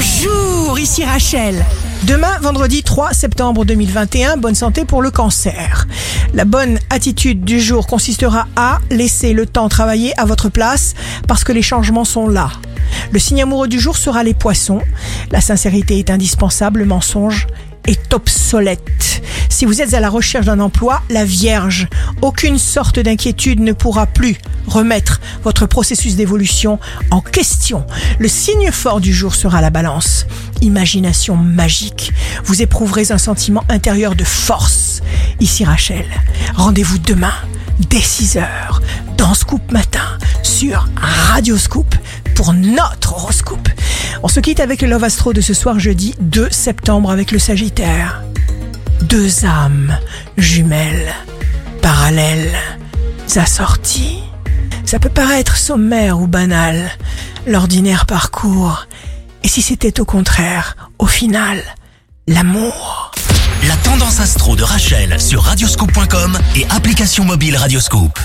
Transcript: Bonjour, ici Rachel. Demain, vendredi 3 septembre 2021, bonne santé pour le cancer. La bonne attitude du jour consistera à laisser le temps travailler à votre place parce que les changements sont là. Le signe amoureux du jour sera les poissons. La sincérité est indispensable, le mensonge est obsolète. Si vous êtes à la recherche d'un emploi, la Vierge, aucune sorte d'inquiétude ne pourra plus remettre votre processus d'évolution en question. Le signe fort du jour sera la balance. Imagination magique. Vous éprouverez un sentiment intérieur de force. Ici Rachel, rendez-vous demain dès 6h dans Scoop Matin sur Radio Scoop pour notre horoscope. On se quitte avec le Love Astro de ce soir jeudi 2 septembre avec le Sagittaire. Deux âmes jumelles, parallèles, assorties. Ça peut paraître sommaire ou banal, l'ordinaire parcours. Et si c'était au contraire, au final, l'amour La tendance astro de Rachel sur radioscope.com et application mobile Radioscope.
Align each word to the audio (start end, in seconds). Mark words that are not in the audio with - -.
Bonjour, 0.00 0.78
ici 0.78 1.04
Rachel. 1.04 1.66
Demain, 2.04 2.38
vendredi 2.40 2.84
3 2.84 3.12
septembre 3.14 3.64
2021, 3.64 4.36
bonne 4.36 4.54
santé 4.54 4.84
pour 4.84 5.02
le 5.02 5.10
cancer. 5.10 5.88
La 6.34 6.44
bonne 6.44 6.78
attitude 6.88 7.42
du 7.44 7.58
jour 7.58 7.88
consistera 7.88 8.46
à 8.54 8.78
laisser 8.90 9.32
le 9.32 9.44
temps 9.44 9.68
travailler 9.68 10.16
à 10.16 10.24
votre 10.24 10.50
place 10.50 10.94
parce 11.26 11.42
que 11.42 11.50
les 11.50 11.62
changements 11.62 12.04
sont 12.04 12.28
là. 12.28 12.48
Le 13.10 13.18
signe 13.18 13.42
amoureux 13.42 13.66
du 13.66 13.80
jour 13.80 13.96
sera 13.96 14.22
les 14.22 14.34
poissons. 14.34 14.82
La 15.32 15.40
sincérité 15.40 15.98
est 15.98 16.10
indispensable, 16.10 16.78
le 16.78 16.86
mensonge 16.86 17.48
est 17.84 18.14
obsolète. 18.14 19.17
Si 19.48 19.64
vous 19.64 19.80
êtes 19.80 19.94
à 19.94 20.00
la 20.00 20.10
recherche 20.10 20.46
d'un 20.46 20.60
emploi, 20.60 21.02
la 21.10 21.24
Vierge, 21.24 21.88
aucune 22.22 22.58
sorte 22.58 22.98
d'inquiétude 22.98 23.60
ne 23.60 23.72
pourra 23.72 24.06
plus 24.06 24.36
remettre 24.66 25.20
votre 25.42 25.66
processus 25.66 26.16
d'évolution 26.16 26.78
en 27.10 27.20
question. 27.20 27.86
Le 28.18 28.28
signe 28.28 28.70
fort 28.70 29.00
du 29.00 29.12
jour 29.12 29.34
sera 29.34 29.60
la 29.60 29.70
balance. 29.70 30.26
Imagination 30.60 31.36
magique. 31.36 32.12
Vous 32.44 32.62
éprouverez 32.62 33.10
un 33.10 33.18
sentiment 33.18 33.64
intérieur 33.68 34.14
de 34.14 34.24
force. 34.24 35.00
Ici 35.40 35.64
Rachel, 35.64 36.06
rendez-vous 36.54 36.98
demain 36.98 37.32
dès 37.90 37.98
6h 37.98 38.44
dans 39.16 39.34
Scoop 39.34 39.72
Matin 39.72 40.18
sur 40.42 40.88
Radio 40.96 41.56
Scoop 41.56 41.94
pour 42.34 42.52
notre 42.52 43.12
horoscope. 43.14 43.68
On 44.22 44.28
se 44.28 44.40
quitte 44.40 44.60
avec 44.60 44.82
le 44.82 44.88
Love 44.88 45.04
Astro 45.04 45.32
de 45.32 45.40
ce 45.40 45.54
soir 45.54 45.78
jeudi 45.78 46.14
2 46.20 46.48
septembre 46.50 47.10
avec 47.10 47.30
le 47.30 47.38
Sagittaire. 47.38 48.22
Deux 49.08 49.46
âmes 49.46 49.96
jumelles, 50.36 51.14
parallèles, 51.80 52.56
assorties. 53.36 54.18
Ça 54.84 54.98
peut 54.98 55.08
paraître 55.08 55.56
sommaire 55.56 56.20
ou 56.20 56.26
banal, 56.26 56.90
l'ordinaire 57.46 58.04
parcours. 58.04 58.86
Et 59.44 59.48
si 59.48 59.62
c'était 59.62 60.00
au 60.00 60.04
contraire, 60.04 60.76
au 60.98 61.06
final, 61.06 61.62
l'amour 62.26 63.12
La 63.66 63.76
tendance 63.76 64.20
astro 64.20 64.56
de 64.56 64.62
Rachel 64.62 65.18
sur 65.20 65.42
radioscope.com 65.42 66.38
et 66.56 66.66
application 66.68 67.24
mobile 67.24 67.56
Radioscope. 67.56 68.18